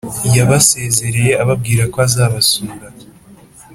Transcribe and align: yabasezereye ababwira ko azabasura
yabasezereye 0.37 1.31
ababwira 1.43 1.83
ko 1.91 1.97
azabasura 2.07 2.87